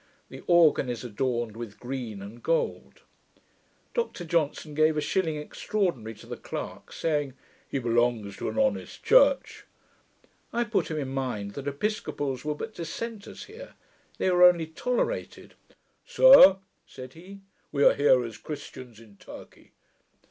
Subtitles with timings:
[0.29, 3.03] The organ is adorned with green and gold.
[3.93, 7.33] Dr Johnson gave a shilling extraordinary to the clerk, saying,
[7.67, 9.63] 'He belongs to an honest church.'
[10.51, 13.75] I put him in mind, that episcopals were but DISSENTERS here;
[14.17, 15.53] they were only TOLERATED.
[16.03, 16.57] 'Sir,'
[16.87, 17.41] said he,
[17.71, 19.71] 'we are here, as Christians in Turkey.'